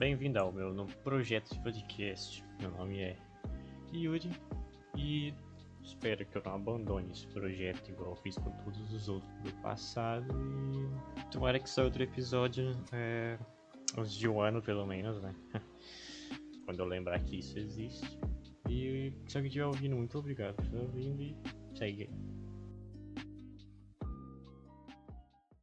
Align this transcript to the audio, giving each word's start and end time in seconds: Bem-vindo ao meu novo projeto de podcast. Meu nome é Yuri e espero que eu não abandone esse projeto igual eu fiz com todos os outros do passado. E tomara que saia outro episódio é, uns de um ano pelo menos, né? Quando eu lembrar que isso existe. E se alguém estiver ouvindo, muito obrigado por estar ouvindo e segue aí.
Bem-vindo 0.00 0.38
ao 0.38 0.50
meu 0.50 0.72
novo 0.72 0.96
projeto 1.04 1.52
de 1.52 1.62
podcast. 1.62 2.42
Meu 2.58 2.70
nome 2.70 3.00
é 3.00 3.18
Yuri 3.92 4.30
e 4.96 5.34
espero 5.82 6.24
que 6.24 6.38
eu 6.38 6.42
não 6.42 6.54
abandone 6.54 7.12
esse 7.12 7.26
projeto 7.26 7.90
igual 7.90 8.12
eu 8.12 8.16
fiz 8.16 8.34
com 8.38 8.50
todos 8.64 8.94
os 8.94 9.10
outros 9.10 9.30
do 9.42 9.52
passado. 9.60 10.24
E 11.18 11.30
tomara 11.30 11.60
que 11.60 11.68
saia 11.68 11.84
outro 11.84 12.02
episódio 12.02 12.74
é, 12.92 13.38
uns 13.98 14.14
de 14.14 14.26
um 14.26 14.40
ano 14.40 14.62
pelo 14.62 14.86
menos, 14.86 15.20
né? 15.20 15.34
Quando 16.64 16.80
eu 16.80 16.86
lembrar 16.86 17.22
que 17.22 17.38
isso 17.38 17.58
existe. 17.58 18.18
E 18.70 19.12
se 19.28 19.36
alguém 19.36 19.48
estiver 19.48 19.66
ouvindo, 19.66 19.96
muito 19.96 20.18
obrigado 20.18 20.54
por 20.54 20.64
estar 20.64 20.78
ouvindo 20.78 21.22
e 21.22 21.36
segue 21.74 22.04
aí. 22.04 22.29